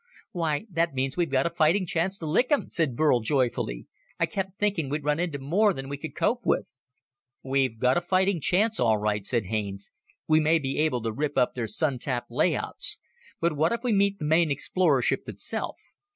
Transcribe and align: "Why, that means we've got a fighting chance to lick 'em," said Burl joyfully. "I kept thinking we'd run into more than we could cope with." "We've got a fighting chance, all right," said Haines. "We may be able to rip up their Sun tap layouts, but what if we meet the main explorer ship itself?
"Why, 0.31 0.65
that 0.71 0.95
means 0.95 1.15
we've 1.15 1.29
got 1.29 1.45
a 1.45 1.51
fighting 1.51 1.85
chance 1.85 2.17
to 2.17 2.25
lick 2.25 2.51
'em," 2.51 2.71
said 2.71 2.95
Burl 2.95 3.19
joyfully. 3.19 3.85
"I 4.19 4.25
kept 4.25 4.57
thinking 4.57 4.89
we'd 4.89 5.03
run 5.03 5.19
into 5.19 5.37
more 5.37 5.73
than 5.75 5.89
we 5.89 5.97
could 5.99 6.15
cope 6.15 6.43
with." 6.43 6.79
"We've 7.43 7.77
got 7.77 7.97
a 7.97 8.01
fighting 8.01 8.41
chance, 8.41 8.79
all 8.79 8.97
right," 8.97 9.23
said 9.23 9.45
Haines. 9.45 9.91
"We 10.27 10.39
may 10.39 10.57
be 10.57 10.79
able 10.79 11.03
to 11.03 11.11
rip 11.13 11.37
up 11.37 11.53
their 11.53 11.67
Sun 11.67 11.99
tap 11.99 12.25
layouts, 12.31 12.97
but 13.39 13.53
what 13.55 13.71
if 13.73 13.81
we 13.83 13.93
meet 13.93 14.17
the 14.17 14.25
main 14.25 14.49
explorer 14.49 15.03
ship 15.03 15.29
itself? 15.29 15.77